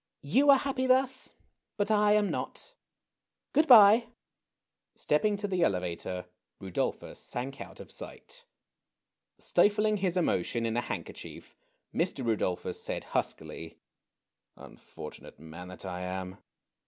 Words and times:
You 0.23 0.49
are 0.49 0.57
happy 0.57 0.87
thus, 0.87 1.33
but 1.77 1.91
I 1.91 2.13
am 2.13 2.31
not. 2.31 2.73
Good 3.53 3.67
by!" 3.67 4.07
StejDping 4.97 5.37
to 5.37 5.47
the 5.47 5.61
elevator, 5.61 6.25
Rudolplnis 6.59 7.17
sank 7.17 7.61
out 7.61 7.79
of 7.79 7.91
sight. 7.91 8.43
Stifling 9.37 9.97
his 9.97 10.17
emotion 10.17 10.65
in 10.65 10.75
a 10.75 10.81
handkerchief, 10.81 11.55
Mr. 11.93 12.25
Rudolphus 12.25 12.81
said, 12.81 13.03
huskily:" 13.13 13.77
Unfortunate 14.55 15.37
man 15.39 15.67
that 15.67 15.85
I 15.85 16.01
am 16.01 16.39